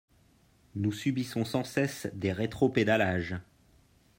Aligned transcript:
Nous 0.73 0.91
subissons 0.93 1.45
sans 1.45 1.63
cesse 1.63 2.07
des 2.15 2.31
rétropédalages. 2.31 3.35